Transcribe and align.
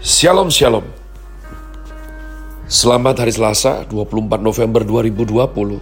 Shalom 0.00 0.48
Shalom. 0.48 0.88
Selamat 2.64 3.20
hari 3.20 3.36
Selasa 3.36 3.84
24 3.84 4.40
November 4.40 4.80
2020 4.80 5.76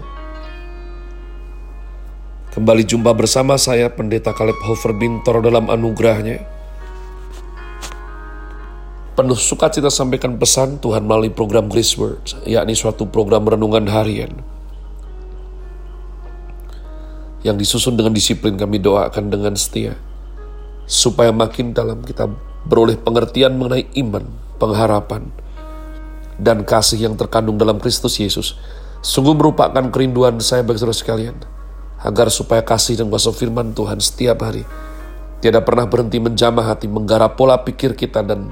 Kembali 2.50 2.82
jumpa 2.82 3.14
bersama 3.14 3.54
saya 3.54 3.86
Pendeta 3.86 4.34
Kaleb 4.34 4.58
Hofer 4.66 4.90
Bintor 4.98 5.38
dalam 5.38 5.70
anugerahnya. 5.70 6.42
Penuh 9.14 9.38
sukacita 9.38 9.86
sampaikan 9.86 10.34
pesan 10.34 10.82
Tuhan 10.82 11.06
melalui 11.06 11.30
program 11.30 11.70
Grace 11.70 11.94
Words 11.94 12.42
yakni 12.42 12.74
suatu 12.74 13.06
program 13.06 13.46
renungan 13.46 13.86
harian. 13.86 14.34
Yang 17.46 17.70
disusun 17.70 17.94
dengan 17.94 18.18
disiplin 18.18 18.58
kami 18.58 18.82
doakan 18.82 19.30
dengan 19.30 19.54
setia. 19.54 19.94
Supaya 20.90 21.30
makin 21.30 21.70
dalam 21.70 22.02
kita 22.02 22.26
beroleh 22.68 23.00
pengertian 23.00 23.56
mengenai 23.56 23.88
iman, 23.98 24.28
pengharapan, 24.60 25.32
dan 26.36 26.62
kasih 26.62 27.08
yang 27.10 27.16
terkandung 27.16 27.56
dalam 27.56 27.80
Kristus 27.80 28.20
Yesus. 28.20 28.54
Sungguh 29.00 29.34
merupakan 29.34 29.82
kerinduan 29.88 30.38
saya 30.38 30.62
bagi 30.62 30.84
saudara 30.84 30.94
sekalian, 30.94 31.36
agar 32.04 32.28
supaya 32.28 32.62
kasih 32.62 33.00
dan 33.00 33.08
kuasa 33.10 33.32
firman 33.32 33.74
Tuhan 33.74 33.98
setiap 33.98 34.44
hari 34.44 34.62
tidak 35.38 35.70
pernah 35.70 35.86
berhenti 35.86 36.18
menjamah 36.18 36.66
hati, 36.74 36.90
menggarap 36.90 37.38
pola 37.38 37.62
pikir 37.62 37.94
kita 37.94 38.26
dan 38.26 38.50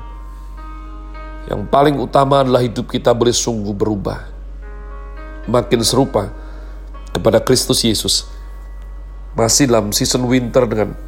yang 1.47 1.67
paling 1.67 1.99
utama 1.99 2.43
adalah 2.43 2.63
hidup 2.63 2.91
kita 2.91 3.15
boleh 3.15 3.35
sungguh 3.35 3.75
berubah. 3.75 4.35
Makin 5.47 5.83
serupa 5.87 6.35
kepada 7.15 7.39
Kristus 7.39 7.87
Yesus. 7.87 8.27
Masih 9.39 9.71
dalam 9.71 9.95
season 9.95 10.27
winter 10.27 10.67
dengan 10.67 10.99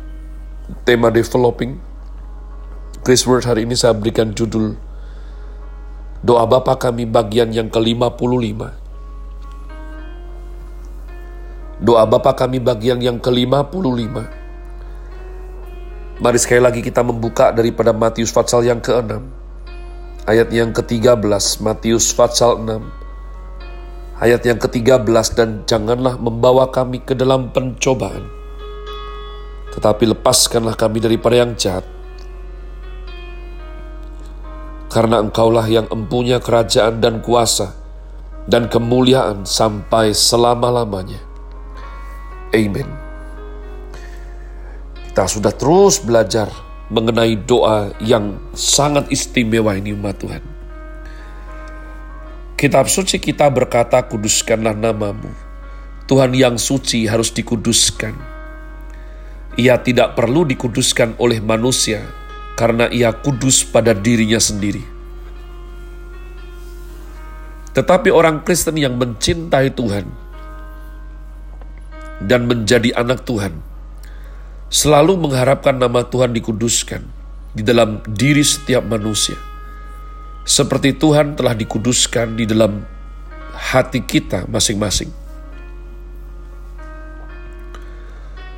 tema 0.87 1.11
developing, 1.11 1.81
Grace 3.09 3.25
Word 3.25 3.49
hari 3.49 3.65
ini 3.65 3.73
saya 3.73 3.97
berikan 3.97 4.37
judul 4.37 4.77
Doa 6.21 6.45
Bapa 6.45 6.77
kami 6.77 7.09
bagian 7.09 7.49
yang 7.57 7.73
ke-55. 7.73 8.61
Doa 11.81 12.05
Bapa 12.05 12.37
kami 12.37 12.61
bagian 12.61 13.01
yang 13.01 13.17
ke-55. 13.17 14.13
Mari 16.21 16.37
sekali 16.37 16.61
lagi 16.61 16.85
kita 16.85 17.01
membuka 17.01 17.49
daripada 17.49 17.97
Matius 17.97 18.29
Fatsal 18.29 18.69
yang 18.69 18.85
ke-6. 18.85 19.25
Ayat 20.29 20.53
yang 20.53 20.77
ke-13, 20.77 21.65
Matius 21.65 22.13
Fatsal 22.13 22.61
6. 22.61 24.21
Ayat 24.21 24.45
yang 24.45 24.61
ke-13, 24.61 25.33
dan 25.33 25.65
janganlah 25.65 26.21
membawa 26.21 26.69
kami 26.69 27.01
ke 27.01 27.17
dalam 27.17 27.57
pencobaan. 27.57 28.29
Tetapi 29.73 30.13
lepaskanlah 30.13 30.77
kami 30.77 31.01
daripada 31.01 31.41
yang 31.41 31.57
jahat 31.57 31.97
karena 34.89 35.21
engkaulah 35.21 35.69
yang 35.69 35.87
empunya 35.93 36.41
kerajaan 36.41 37.01
dan 37.01 37.21
kuasa 37.21 37.77
dan 38.49 38.73
kemuliaan 38.73 39.45
sampai 39.45 40.17
selama-lamanya. 40.17 41.21
Amin. 42.57 42.89
Kita 45.13 45.29
sudah 45.29 45.53
terus 45.53 46.01
belajar 46.01 46.49
mengenai 46.89 47.37
doa 47.37 47.93
yang 48.01 48.41
sangat 48.57 49.13
istimewa 49.13 49.77
ini 49.77 49.93
umat 49.93 50.17
Tuhan. 50.17 50.45
Kitab 52.59 52.91
suci 52.91 53.23
kita 53.23 53.47
berkata, 53.53 54.03
kuduskanlah 54.03 54.75
namamu. 54.75 55.31
Tuhan 56.09 56.33
yang 56.33 56.57
suci 56.57 57.05
harus 57.05 57.29
dikuduskan. 57.31 58.17
Ia 59.61 59.79
tidak 59.79 60.17
perlu 60.17 60.49
dikuduskan 60.49 61.21
oleh 61.21 61.39
manusia, 61.45 62.03
karena 62.59 62.91
ia 62.91 63.15
kudus 63.15 63.63
pada 63.63 63.95
dirinya 63.95 64.43
sendiri. 64.43 64.83
Tetapi 67.71 68.11
orang 68.11 68.43
Kristen 68.43 68.75
yang 68.75 68.99
mencintai 68.99 69.71
Tuhan 69.71 70.11
dan 72.27 72.51
menjadi 72.51 72.99
anak 72.99 73.23
Tuhan 73.23 73.55
selalu 74.67 75.15
mengharapkan 75.23 75.79
nama 75.79 76.03
Tuhan 76.03 76.35
dikuduskan 76.35 77.07
di 77.55 77.63
dalam 77.63 78.03
diri 78.11 78.43
setiap 78.43 78.83
manusia. 78.83 79.39
Seperti 80.43 80.99
Tuhan 80.99 81.39
telah 81.39 81.55
dikuduskan 81.55 82.35
di 82.35 82.43
dalam 82.51 82.83
hati 83.55 84.03
kita 84.03 84.51
masing-masing. 84.51 85.15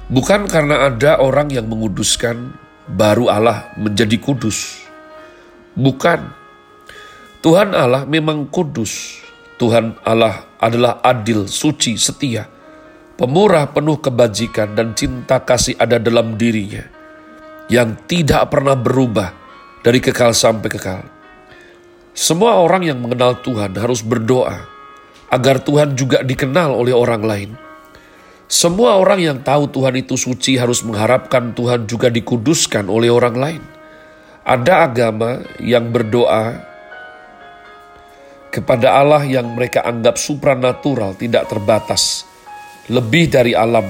Bukan 0.08 0.48
karena 0.48 0.88
ada 0.88 1.20
orang 1.20 1.52
yang 1.52 1.68
menguduskan 1.68 2.56
baru 2.88 3.28
Allah 3.28 3.74
menjadi 3.76 4.16
kudus. 4.16 4.80
Bukan. 5.74 6.38
Tuhan 7.40 7.72
Allah 7.72 8.04
memang 8.04 8.48
kudus. 8.48 9.20
Tuhan 9.60 9.96
Allah 10.04 10.48
adalah 10.56 11.04
adil, 11.04 11.44
suci, 11.44 11.96
setia, 12.00 12.48
pemurah, 13.16 13.68
penuh 13.68 14.00
kebajikan, 14.00 14.72
dan 14.72 14.96
cinta 14.96 15.40
kasih 15.40 15.76
ada 15.76 16.00
dalam 16.00 16.40
dirinya 16.40 16.84
yang 17.68 17.96
tidak 18.08 18.48
pernah 18.48 18.72
berubah 18.76 19.32
dari 19.84 20.00
kekal 20.00 20.32
sampai 20.32 20.68
kekal. 20.68 21.00
Semua 22.16 22.60
orang 22.60 22.88
yang 22.88 22.98
mengenal 23.00 23.40
Tuhan 23.40 23.76
harus 23.76 24.00
berdoa 24.04 24.64
agar 25.30 25.62
Tuhan 25.62 25.94
juga 25.94 26.20
dikenal 26.26 26.74
oleh 26.74 26.92
orang 26.92 27.22
lain 27.22 27.50
semua 28.50 28.98
orang 28.98 29.22
yang 29.22 29.38
tahu 29.46 29.70
Tuhan 29.70 29.94
itu 30.02 30.18
suci 30.18 30.58
harus 30.58 30.82
mengharapkan 30.82 31.54
Tuhan 31.54 31.86
juga 31.86 32.10
dikuduskan 32.10 32.90
oleh 32.90 33.06
orang 33.06 33.36
lain. 33.38 33.62
Ada 34.42 34.90
agama 34.90 35.38
yang 35.62 35.94
berdoa 35.94 36.58
kepada 38.50 38.98
Allah 38.98 39.22
yang 39.22 39.54
mereka 39.54 39.86
anggap 39.86 40.18
supranatural, 40.18 41.14
tidak 41.14 41.46
terbatas, 41.46 42.26
lebih 42.90 43.30
dari 43.30 43.54
alam, 43.54 43.86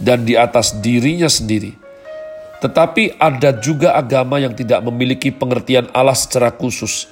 dan 0.00 0.24
di 0.24 0.32
atas 0.32 0.80
dirinya 0.80 1.28
sendiri. 1.28 1.76
Tetapi 2.64 3.20
ada 3.20 3.52
juga 3.60 4.00
agama 4.00 4.40
yang 4.40 4.56
tidak 4.56 4.80
memiliki 4.80 5.28
pengertian 5.28 5.92
Allah 5.92 6.16
secara 6.16 6.48
khusus. 6.56 7.04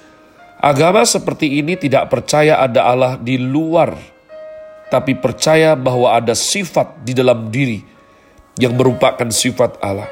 Agama 0.56 1.04
seperti 1.04 1.60
ini 1.60 1.76
tidak 1.76 2.08
percaya 2.08 2.64
ada 2.64 2.88
Allah 2.88 3.20
di 3.20 3.36
luar 3.36 4.19
tapi 4.90 5.14
percaya 5.14 5.78
bahwa 5.78 6.10
ada 6.10 6.34
sifat 6.34 7.06
di 7.06 7.14
dalam 7.14 7.48
diri 7.48 7.78
yang 8.58 8.74
merupakan 8.74 9.30
sifat 9.30 9.78
Allah. 9.78 10.10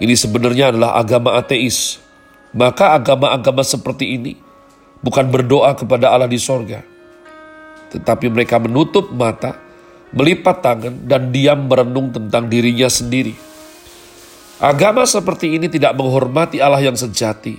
Ini 0.00 0.16
sebenarnya 0.16 0.74
adalah 0.74 0.98
agama 0.98 1.36
ateis. 1.38 2.02
Maka 2.54 2.94
agama-agama 2.98 3.66
seperti 3.66 4.14
ini 4.16 4.32
bukan 5.04 5.28
berdoa 5.28 5.76
kepada 5.76 6.10
Allah 6.10 6.30
di 6.30 6.40
sorga. 6.40 6.82
Tetapi 7.92 8.26
mereka 8.30 8.58
menutup 8.58 9.10
mata, 9.14 9.54
melipat 10.10 10.62
tangan, 10.62 10.94
dan 11.06 11.30
diam 11.30 11.66
merenung 11.66 12.10
tentang 12.10 12.50
dirinya 12.50 12.90
sendiri. 12.90 13.34
Agama 14.62 15.02
seperti 15.02 15.58
ini 15.58 15.66
tidak 15.66 15.98
menghormati 15.98 16.62
Allah 16.62 16.82
yang 16.82 16.94
sejati, 16.94 17.58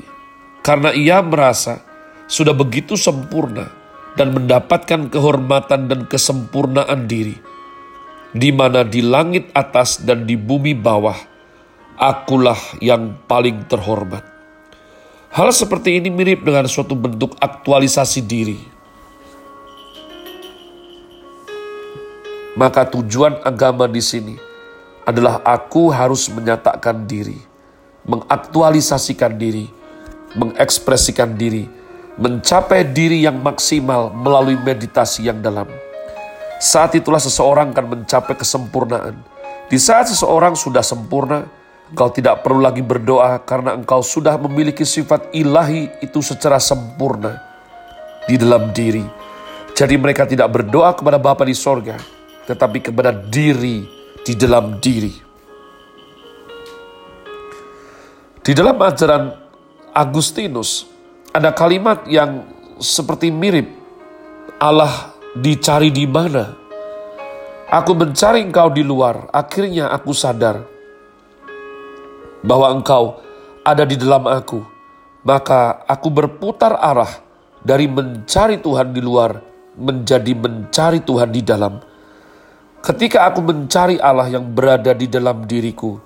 karena 0.64 0.96
ia 0.96 1.20
merasa 1.20 1.84
sudah 2.28 2.56
begitu 2.56 2.96
sempurna 2.96 3.85
dan 4.16 4.32
mendapatkan 4.32 5.12
kehormatan 5.12 5.92
dan 5.92 6.08
kesempurnaan 6.08 7.06
diri, 7.06 7.36
di 8.32 8.50
mana 8.56 8.88
di 8.88 9.04
langit 9.04 9.52
atas 9.52 10.00
dan 10.04 10.24
di 10.24 10.40
bumi 10.40 10.72
bawah, 10.72 11.16
akulah 12.00 12.60
yang 12.80 13.16
paling 13.28 13.68
terhormat. 13.68 14.24
Hal 15.36 15.52
seperti 15.52 16.00
ini 16.00 16.08
mirip 16.08 16.48
dengan 16.48 16.64
suatu 16.64 16.96
bentuk 16.96 17.36
aktualisasi 17.36 18.24
diri. 18.24 18.60
Maka 22.56 22.88
tujuan 22.88 23.44
agama 23.44 23.84
di 23.84 24.00
sini 24.00 24.40
adalah 25.04 25.44
aku 25.44 25.92
harus 25.92 26.32
menyatakan 26.32 27.04
diri, 27.04 27.36
mengaktualisasikan 28.08 29.36
diri, 29.36 29.68
mengekspresikan 30.40 31.36
diri, 31.36 31.68
mencapai 32.16 32.88
diri 32.96 33.28
yang 33.28 33.40
maksimal 33.44 34.12
melalui 34.16 34.56
meditasi 34.56 35.28
yang 35.28 35.44
dalam. 35.44 35.68
Saat 36.56 36.96
itulah 36.96 37.20
seseorang 37.20 37.76
akan 37.76 37.86
mencapai 38.00 38.40
kesempurnaan. 38.40 39.20
Di 39.68 39.76
saat 39.76 40.08
seseorang 40.08 40.56
sudah 40.56 40.80
sempurna, 40.80 41.44
engkau 41.92 42.08
tidak 42.16 42.42
perlu 42.42 42.64
lagi 42.64 42.80
berdoa 42.80 43.44
karena 43.44 43.76
engkau 43.76 44.00
sudah 44.00 44.40
memiliki 44.40 44.88
sifat 44.88 45.36
ilahi 45.36 45.92
itu 46.00 46.24
secara 46.24 46.56
sempurna 46.62 47.36
di 48.24 48.40
dalam 48.40 48.72
diri. 48.72 49.04
Jadi 49.76 50.00
mereka 50.00 50.24
tidak 50.24 50.48
berdoa 50.56 50.96
kepada 50.96 51.20
Bapa 51.20 51.44
di 51.44 51.52
sorga, 51.52 52.00
tetapi 52.48 52.80
kepada 52.80 53.12
diri 53.12 53.84
di 54.24 54.34
dalam 54.40 54.80
diri. 54.80 55.12
Di 58.40 58.54
dalam 58.56 58.78
ajaran 58.80 59.36
Agustinus, 59.92 60.95
ada 61.36 61.52
kalimat 61.52 62.08
yang 62.08 62.48
seperti 62.80 63.28
mirip 63.28 63.68
Allah 64.56 65.12
dicari 65.36 65.92
di 65.92 66.08
mana. 66.08 66.56
Aku 67.68 67.92
mencari 67.92 68.40
engkau 68.40 68.72
di 68.72 68.88
luar, 68.88 69.28
akhirnya 69.36 69.92
aku 69.92 70.16
sadar 70.16 70.64
bahwa 72.46 72.72
Engkau 72.72 73.20
ada 73.66 73.84
di 73.84 73.98
dalam 73.98 74.30
aku, 74.30 74.62
maka 75.26 75.82
aku 75.90 76.08
berputar 76.14 76.78
arah 76.78 77.10
dari 77.66 77.90
mencari 77.90 78.62
Tuhan 78.62 78.94
di 78.94 79.02
luar 79.02 79.42
menjadi 79.76 80.32
mencari 80.38 81.02
Tuhan 81.04 81.34
di 81.34 81.42
dalam. 81.42 81.82
Ketika 82.86 83.26
aku 83.28 83.42
mencari 83.42 83.98
Allah 83.98 84.30
yang 84.30 84.46
berada 84.54 84.94
di 84.94 85.10
dalam 85.10 85.44
diriku, 85.50 85.98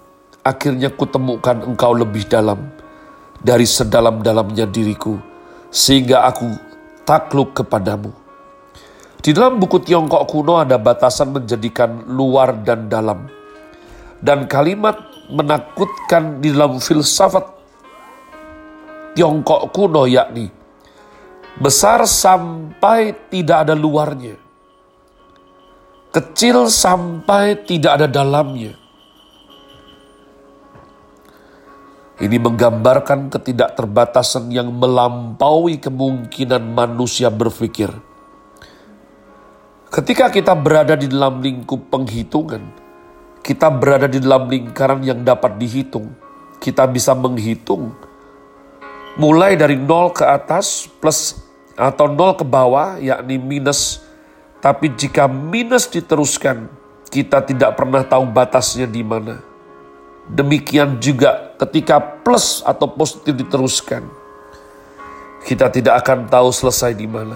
akhirnya 0.42 0.90
kutemukan 0.96 1.68
Engkau 1.68 1.92
lebih 1.92 2.24
dalam 2.32 2.79
dari 3.40 3.64
sedalam-dalamnya 3.64 4.68
diriku, 4.68 5.16
sehingga 5.72 6.28
aku 6.28 6.48
takluk 7.08 7.56
kepadamu. 7.56 8.12
Di 9.20 9.36
dalam 9.36 9.60
buku 9.60 9.84
Tiongkok 9.84 10.24
kuno 10.32 10.64
ada 10.64 10.80
batasan 10.80 11.36
menjadikan 11.36 12.08
luar 12.08 12.56
dan 12.64 12.88
dalam. 12.88 13.28
Dan 14.20 14.48
kalimat 14.52 15.00
menakutkan 15.32 16.44
di 16.44 16.52
dalam 16.52 16.80
filsafat 16.80 17.44
Tiongkok 19.16 19.72
kuno 19.76 20.08
yakni 20.08 20.60
besar 21.60 22.08
sampai 22.08 23.28
tidak 23.28 23.68
ada 23.68 23.76
luarnya. 23.76 24.40
Kecil 26.10 26.72
sampai 26.72 27.60
tidak 27.68 28.02
ada 28.02 28.08
dalamnya. 28.10 28.74
Ini 32.20 32.36
menggambarkan 32.36 33.32
ketidakterbatasan 33.32 34.52
yang 34.52 34.76
melampaui 34.76 35.80
kemungkinan 35.80 36.76
manusia 36.76 37.32
berpikir. 37.32 37.88
Ketika 39.88 40.28
kita 40.28 40.52
berada 40.52 41.00
di 41.00 41.08
dalam 41.08 41.40
lingkup 41.40 41.88
penghitungan, 41.88 42.76
kita 43.40 43.72
berada 43.72 44.12
di 44.12 44.20
dalam 44.20 44.52
lingkaran 44.52 45.00
yang 45.00 45.24
dapat 45.24 45.56
dihitung. 45.56 46.12
Kita 46.60 46.84
bisa 46.92 47.16
menghitung 47.16 47.96
mulai 49.16 49.56
dari 49.56 49.80
nol 49.80 50.12
ke 50.12 50.28
atas 50.28 50.92
plus 51.00 51.40
atau 51.80 52.12
nol 52.12 52.36
ke 52.36 52.44
bawah 52.44 53.00
yakni 53.00 53.40
minus. 53.40 54.04
Tapi 54.60 54.92
jika 54.92 55.32
minus 55.32 55.88
diteruskan, 55.88 56.68
kita 57.08 57.48
tidak 57.48 57.80
pernah 57.80 58.04
tahu 58.04 58.28
batasnya 58.28 58.92
di 58.92 59.02
mana. 59.08 59.40
Demikian 60.28 61.00
juga 61.00 61.49
ketika 61.60 62.00
plus 62.00 62.64
atau 62.64 62.88
positif 62.88 63.36
diteruskan, 63.36 64.08
kita 65.44 65.68
tidak 65.68 66.00
akan 66.02 66.32
tahu 66.32 66.50
selesai 66.56 66.96
di 66.96 67.06
mana. 67.06 67.36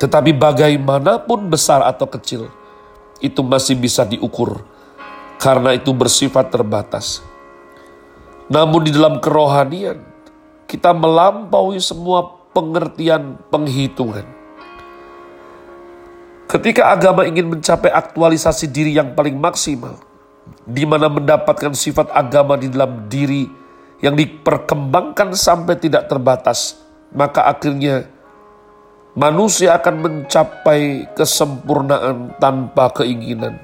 Tetapi 0.00 0.32
bagaimanapun 0.32 1.52
besar 1.52 1.84
atau 1.84 2.08
kecil, 2.08 2.48
itu 3.20 3.44
masih 3.44 3.76
bisa 3.76 4.08
diukur 4.08 4.62
karena 5.36 5.76
itu 5.76 5.92
bersifat 5.92 6.48
terbatas. 6.48 7.20
Namun 8.48 8.88
di 8.88 8.94
dalam 8.94 9.20
kerohanian, 9.20 10.00
kita 10.64 10.96
melampaui 10.96 11.76
semua 11.82 12.24
pengertian 12.56 13.36
penghitungan. 13.52 14.24
Ketika 16.48 16.88
agama 16.96 17.28
ingin 17.28 17.44
mencapai 17.44 17.92
aktualisasi 17.92 18.72
diri 18.72 18.96
yang 18.96 19.12
paling 19.12 19.36
maksimal, 19.36 20.00
di 20.64 20.84
mana 20.84 21.08
mendapatkan 21.08 21.72
sifat 21.72 22.12
agama 22.12 22.56
di 22.60 22.68
dalam 22.68 23.08
diri 23.08 23.48
yang 23.98 24.14
diperkembangkan 24.14 25.34
sampai 25.34 25.74
tidak 25.78 26.06
terbatas, 26.06 26.78
maka 27.10 27.50
akhirnya 27.50 28.06
manusia 29.18 29.74
akan 29.74 29.94
mencapai 29.98 31.10
kesempurnaan 31.18 32.38
tanpa 32.38 32.94
keinginan, 32.94 33.58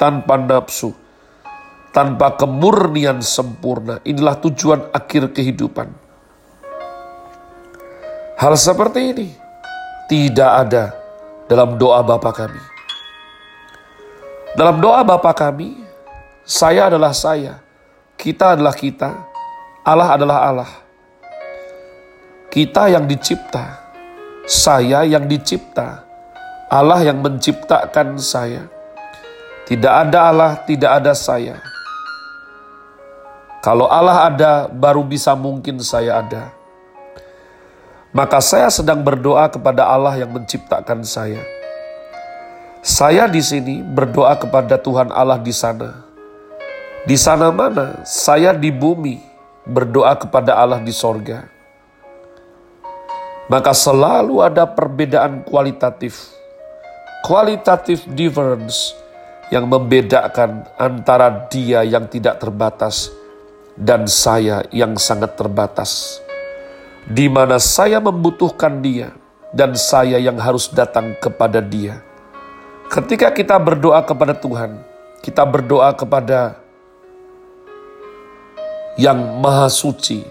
tanpa 0.00 0.40
nafsu, 0.40 0.96
tanpa 1.92 2.36
kemurnian 2.40 3.20
sempurna. 3.20 4.00
Inilah 4.04 4.40
tujuan 4.40 4.88
akhir 4.96 5.36
kehidupan. 5.36 5.92
Hal 8.36 8.52
seperti 8.56 9.00
ini 9.16 9.28
tidak 10.12 10.50
ada 10.68 10.84
dalam 11.48 11.80
doa 11.80 12.04
Bapa 12.04 12.32
kami. 12.32 12.62
Dalam 14.56 14.80
doa 14.80 15.04
Bapa 15.04 15.36
kami, 15.36 15.85
saya 16.46 16.86
adalah 16.86 17.10
saya, 17.10 17.58
kita 18.14 18.54
adalah 18.54 18.70
kita, 18.70 19.10
Allah 19.82 20.14
adalah 20.14 20.38
Allah. 20.46 20.72
Kita 22.54 22.86
yang 22.86 23.02
dicipta, 23.02 23.82
saya 24.46 25.02
yang 25.02 25.26
dicipta, 25.26 26.06
Allah 26.70 27.02
yang 27.02 27.18
menciptakan 27.18 28.14
saya. 28.22 28.70
Tidak 29.66 29.90
ada 29.90 30.30
Allah, 30.30 30.54
tidak 30.62 31.02
ada 31.02 31.18
saya. 31.18 31.58
Kalau 33.58 33.90
Allah 33.90 34.30
ada, 34.30 34.52
baru 34.70 35.02
bisa 35.02 35.34
mungkin 35.34 35.82
saya 35.82 36.22
ada. 36.22 36.54
Maka 38.14 38.38
saya 38.38 38.70
sedang 38.70 39.02
berdoa 39.02 39.50
kepada 39.50 39.82
Allah 39.82 40.14
yang 40.14 40.30
menciptakan 40.30 41.02
saya. 41.02 41.42
Saya 42.86 43.26
di 43.26 43.42
sini 43.42 43.82
berdoa 43.82 44.38
kepada 44.38 44.78
Tuhan 44.78 45.10
Allah 45.10 45.42
di 45.42 45.50
sana 45.50 46.05
di 47.06 47.14
sana 47.14 47.54
mana 47.54 48.02
saya 48.02 48.50
di 48.50 48.74
bumi 48.74 49.22
berdoa 49.62 50.18
kepada 50.18 50.58
Allah 50.58 50.82
di 50.82 50.90
sorga. 50.90 51.46
Maka 53.46 53.70
selalu 53.70 54.42
ada 54.42 54.66
perbedaan 54.66 55.46
kualitatif. 55.46 56.34
Kualitatif 57.22 58.02
difference 58.10 58.90
yang 59.54 59.70
membedakan 59.70 60.66
antara 60.74 61.46
dia 61.46 61.86
yang 61.86 62.10
tidak 62.10 62.42
terbatas 62.42 63.14
dan 63.78 64.10
saya 64.10 64.66
yang 64.74 64.98
sangat 64.98 65.38
terbatas. 65.38 66.18
Di 67.06 67.30
mana 67.30 67.62
saya 67.62 68.02
membutuhkan 68.02 68.82
dia 68.82 69.14
dan 69.54 69.78
saya 69.78 70.18
yang 70.18 70.42
harus 70.42 70.66
datang 70.74 71.14
kepada 71.22 71.62
dia. 71.62 72.02
Ketika 72.90 73.30
kita 73.30 73.54
berdoa 73.62 74.02
kepada 74.02 74.34
Tuhan, 74.34 74.82
kita 75.22 75.46
berdoa 75.46 75.94
kepada 75.94 76.65
yang 78.96 79.44
maha 79.44 79.68
suci, 79.68 80.24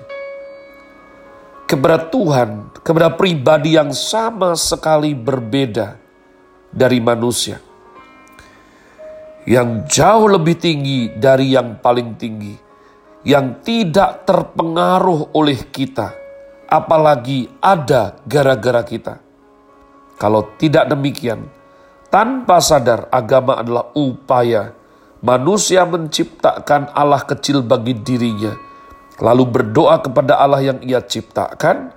kepada 1.70 2.02
Tuhan, 2.10 2.74
kepada 2.82 3.14
pribadi 3.14 3.78
yang 3.78 3.94
sama 3.94 4.58
sekali 4.58 5.14
berbeda 5.14 5.98
dari 6.74 6.98
manusia, 6.98 7.62
yang 9.46 9.86
jauh 9.86 10.26
lebih 10.30 10.58
tinggi 10.58 11.14
dari 11.14 11.54
yang 11.54 11.78
paling 11.78 12.18
tinggi, 12.18 12.58
yang 13.26 13.62
tidak 13.62 14.26
terpengaruh 14.26 15.34
oleh 15.38 15.70
kita, 15.70 16.14
apalagi 16.66 17.50
ada 17.62 18.18
gara-gara 18.26 18.82
kita. 18.82 19.22
Kalau 20.18 20.58
tidak 20.58 20.90
demikian, 20.90 21.46
tanpa 22.10 22.62
sadar 22.64 23.12
agama 23.14 23.62
adalah 23.62 23.94
upaya 23.94 24.74
manusia 25.26 25.82
menciptakan 25.90 26.94
Allah 26.94 27.26
kecil 27.26 27.66
bagi 27.66 27.98
dirinya, 27.98 28.54
lalu 29.18 29.50
berdoa 29.50 29.98
kepada 29.98 30.38
Allah 30.38 30.62
yang 30.62 30.80
ia 30.86 31.02
ciptakan, 31.02 31.90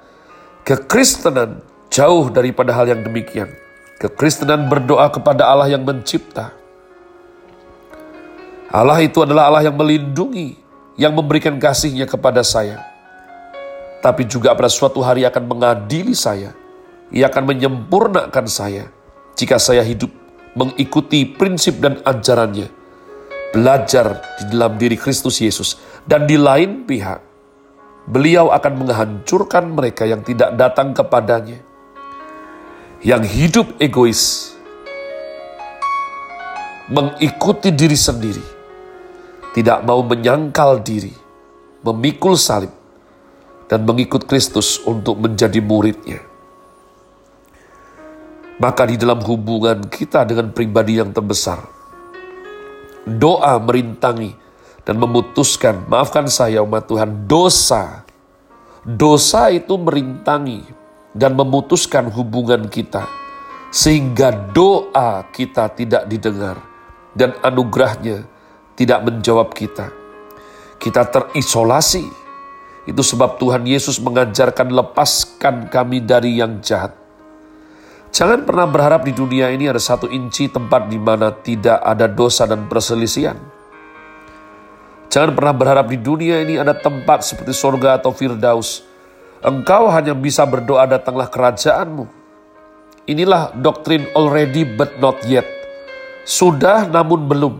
kekristenan 0.64 1.61
jauh 1.92 2.32
daripada 2.32 2.73
hal 2.73 2.88
yang 2.88 3.04
demikian. 3.04 3.52
Kekristenan 4.00 4.73
berdoa 4.73 5.12
kepada 5.12 5.44
Allah 5.44 5.68
yang 5.68 5.85
mencipta. 5.85 6.56
Allah 8.73 9.00
itu 9.04 9.20
adalah 9.20 9.52
Allah 9.52 9.68
yang 9.68 9.76
melindungi, 9.76 10.56
yang 10.97 11.12
memberikan 11.12 11.61
kasihnya 11.61 12.08
kepada 12.08 12.40
saya. 12.40 12.80
Tapi 13.99 14.25
juga 14.25 14.54
pada 14.54 14.70
suatu 14.70 15.02
hari 15.02 15.26
akan 15.26 15.44
mengadili 15.50 16.14
saya. 16.14 16.54
Ia 17.11 17.26
akan 17.26 17.44
menyempurnakan 17.49 18.47
saya 18.47 18.92
jika 19.35 19.56
saya 19.58 19.80
hidup 19.82 20.12
mengikuti 20.52 21.25
prinsip 21.25 21.80
dan 21.80 21.99
ajarannya 22.04 22.77
belajar 23.52 24.21
di 24.40 24.45
dalam 24.52 24.76
diri 24.76 24.97
Kristus 24.99 25.40
Yesus, 25.40 25.81
dan 26.05 26.28
di 26.28 26.37
lain 26.37 26.85
pihak, 26.85 27.21
beliau 28.09 28.52
akan 28.52 28.73
menghancurkan 28.85 29.73
mereka 29.73 30.05
yang 30.09 30.25
tidak 30.25 30.57
datang 30.57 30.93
kepadanya, 30.93 31.61
yang 33.05 33.25
hidup 33.25 33.76
egois, 33.81 34.52
mengikuti 36.88 37.73
diri 37.73 37.97
sendiri, 37.97 38.45
tidak 39.52 39.85
mau 39.85 40.00
menyangkal 40.00 40.81
diri, 40.81 41.12
memikul 41.85 42.37
salib, 42.37 42.73
dan 43.69 43.85
mengikut 43.85 44.25
Kristus 44.25 44.81
untuk 44.88 45.21
menjadi 45.21 45.61
muridnya. 45.61 46.25
Maka 48.59 48.90
di 48.90 48.99
dalam 48.99 49.23
hubungan 49.23 49.87
kita 49.87 50.26
dengan 50.26 50.50
pribadi 50.50 50.99
yang 50.99 51.14
terbesar, 51.14 51.77
doa 53.16 53.56
merintangi 53.56 54.36
dan 54.84 55.00
memutuskan, 55.00 55.88
maafkan 55.88 56.28
saya 56.28 56.60
umat 56.64 56.84
Tuhan, 56.88 57.24
dosa. 57.24 58.04
Dosa 58.84 59.52
itu 59.52 59.76
merintangi 59.76 60.64
dan 61.12 61.36
memutuskan 61.36 62.08
hubungan 62.08 62.68
kita. 62.68 63.04
Sehingga 63.68 64.32
doa 64.32 65.28
kita 65.28 65.68
tidak 65.76 66.08
didengar 66.08 66.56
dan 67.12 67.36
anugerahnya 67.44 68.24
tidak 68.78 69.04
menjawab 69.04 69.52
kita. 69.52 69.92
Kita 70.80 71.04
terisolasi. 71.04 72.06
Itu 72.88 73.04
sebab 73.04 73.36
Tuhan 73.36 73.68
Yesus 73.68 74.00
mengajarkan 74.00 74.72
lepaskan 74.72 75.68
kami 75.68 76.00
dari 76.00 76.40
yang 76.40 76.64
jahat. 76.64 76.96
Jangan 78.08 78.48
pernah 78.48 78.64
berharap 78.64 79.04
di 79.04 79.12
dunia 79.12 79.52
ini 79.52 79.68
ada 79.68 79.80
satu 79.80 80.08
inci 80.08 80.48
tempat 80.48 80.88
di 80.88 80.96
mana 80.96 81.28
tidak 81.28 81.76
ada 81.84 82.08
dosa 82.08 82.48
dan 82.48 82.64
perselisihan. 82.64 83.36
Jangan 85.12 85.32
pernah 85.36 85.54
berharap 85.56 85.86
di 85.92 86.00
dunia 86.00 86.40
ini 86.40 86.56
ada 86.56 86.72
tempat 86.72 87.24
seperti 87.24 87.52
sorga 87.52 88.00
atau 88.00 88.12
firdaus. 88.12 88.84
Engkau 89.44 89.92
hanya 89.92 90.16
bisa 90.16 90.44
berdoa 90.48 90.88
datanglah 90.88 91.28
kerajaanmu. 91.28 92.04
Inilah 93.08 93.56
doktrin 93.56 94.08
already 94.12 94.68
but 94.68 95.00
not 95.00 95.20
yet. 95.24 95.48
Sudah 96.28 96.88
namun 96.88 97.24
belum. 97.24 97.54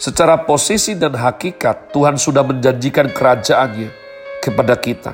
Secara 0.00 0.44
posisi 0.44 0.96
dan 0.96 1.16
hakikat 1.16 1.92
Tuhan 1.92 2.16
sudah 2.16 2.44
menjanjikan 2.44 3.12
kerajaannya 3.12 3.90
kepada 4.40 4.76
kita. 4.76 5.12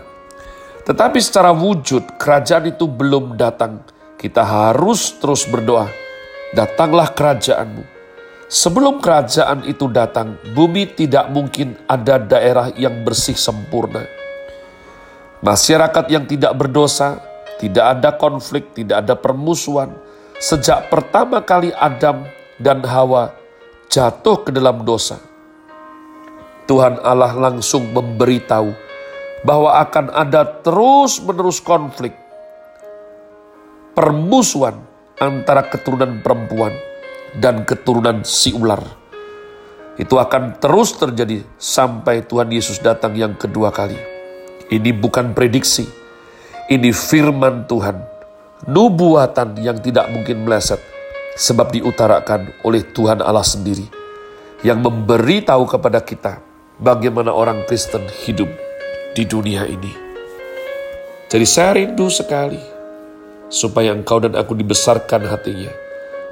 Tetapi 0.86 1.18
secara 1.22 1.54
wujud 1.54 2.18
kerajaan 2.18 2.70
itu 2.70 2.86
belum 2.86 3.38
datang 3.38 3.99
kita 4.20 4.44
harus 4.44 5.16
terus 5.16 5.48
berdoa. 5.48 5.88
Datanglah 6.52 7.08
kerajaanmu. 7.16 7.88
Sebelum 8.50 9.00
kerajaan 9.00 9.64
itu 9.64 9.88
datang, 9.88 10.36
bumi 10.52 10.92
tidak 10.92 11.32
mungkin 11.32 11.80
ada 11.88 12.20
daerah 12.20 12.68
yang 12.76 13.00
bersih 13.00 13.38
sempurna. 13.38 14.04
Masyarakat 15.40 16.04
yang 16.12 16.28
tidak 16.28 16.52
berdosa, 16.52 17.16
tidak 17.56 17.96
ada 17.96 18.10
konflik, 18.12 18.76
tidak 18.76 19.08
ada 19.08 19.16
permusuhan. 19.16 19.96
Sejak 20.36 20.92
pertama 20.92 21.40
kali 21.40 21.72
Adam 21.72 22.28
dan 22.60 22.84
Hawa 22.84 23.32
jatuh 23.88 24.44
ke 24.44 24.50
dalam 24.52 24.84
dosa, 24.84 25.16
Tuhan 26.68 27.00
Allah 27.00 27.32
langsung 27.38 27.88
memberitahu 27.88 28.74
bahwa 29.46 29.80
akan 29.80 30.12
ada 30.12 30.44
terus-menerus 30.44 31.62
konflik, 31.64 32.12
permusuhan 34.00 34.80
antara 35.20 35.68
keturunan 35.68 36.24
perempuan 36.24 36.72
dan 37.36 37.68
keturunan 37.68 38.24
si 38.24 38.56
ular. 38.56 38.80
Itu 40.00 40.16
akan 40.16 40.56
terus 40.56 40.96
terjadi 40.96 41.44
sampai 41.60 42.24
Tuhan 42.24 42.48
Yesus 42.48 42.80
datang 42.80 43.12
yang 43.12 43.36
kedua 43.36 43.68
kali. 43.68 44.00
Ini 44.72 44.96
bukan 44.96 45.36
prediksi, 45.36 45.84
ini 46.72 46.96
firman 46.96 47.68
Tuhan, 47.68 48.00
nubuatan 48.72 49.60
yang 49.60 49.76
tidak 49.84 50.08
mungkin 50.08 50.48
meleset, 50.48 50.80
sebab 51.36 51.68
diutarakan 51.68 52.56
oleh 52.64 52.80
Tuhan 52.80 53.20
Allah 53.20 53.44
sendiri, 53.44 53.84
yang 54.64 54.80
memberi 54.80 55.44
tahu 55.44 55.68
kepada 55.68 56.00
kita 56.00 56.40
bagaimana 56.80 57.36
orang 57.36 57.68
Kristen 57.68 58.08
hidup 58.24 58.48
di 59.12 59.28
dunia 59.28 59.68
ini. 59.68 59.92
Jadi 61.28 61.44
saya 61.44 61.76
rindu 61.76 62.08
sekali 62.08 62.69
supaya 63.50 63.90
engkau 63.92 64.22
dan 64.22 64.38
aku 64.38 64.54
dibesarkan 64.54 65.26
hatinya. 65.26 65.74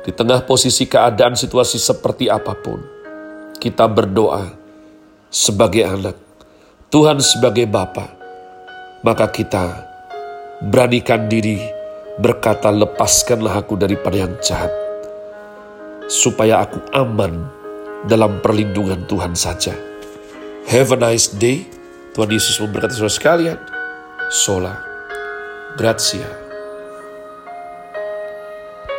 Di 0.07 0.15
tengah 0.15 0.47
posisi 0.47 0.89
keadaan 0.89 1.37
situasi 1.37 1.77
seperti 1.77 2.31
apa 2.33 2.57
pun, 2.57 2.81
kita 3.61 3.85
berdoa 3.91 4.49
sebagai 5.29 5.85
anak, 5.85 6.17
Tuhan 6.89 7.21
sebagai 7.21 7.69
Bapa, 7.69 8.09
maka 9.05 9.29
kita 9.29 9.85
beranikan 10.65 11.29
diri 11.29 11.61
berkata 12.17 12.73
lepaskanlah 12.73 13.61
aku 13.61 13.77
daripada 13.77 14.17
yang 14.17 14.33
jahat, 14.41 14.73
supaya 16.09 16.65
aku 16.65 16.81
aman 16.97 17.45
dalam 18.09 18.41
perlindungan 18.41 19.05
Tuhan 19.05 19.37
saja. 19.37 19.75
Have 20.71 20.95
a 20.95 20.99
nice 21.01 21.29
day. 21.33 21.69
Tuhan 22.17 22.29
Yesus 22.33 22.59
memberkati 22.59 22.97
saudara 22.99 23.15
sekalian. 23.15 23.59
Sola. 24.29 24.75
Grazie. 25.79 26.48